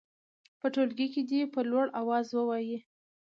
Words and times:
په 0.59 0.67
ټولګي 0.73 1.07
کې 1.13 1.21
دې 1.29 1.41
په 1.53 1.59
لوړ 1.69 1.85
اواز 2.01 2.27
ووايي. 2.31 2.77